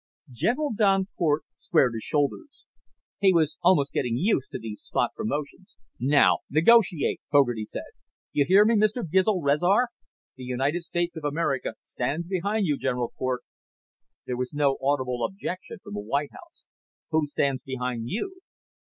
[0.31, 2.65] General Don Cort squared his shoulders.
[3.19, 5.75] He was almost getting used to these spot promotions.
[5.99, 7.83] "Now negotiate," Fogarty said.
[8.31, 9.03] "You hear me, Mr.
[9.07, 9.89] Gizl Rezar?
[10.37, 13.43] The United States of America stands behind General Cort."
[14.25, 16.65] There was no audible objection from the White House.
[17.11, 18.41] "Who stands behind you?"